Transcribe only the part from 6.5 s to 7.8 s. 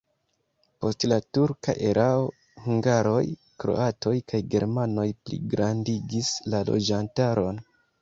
la loĝantaron.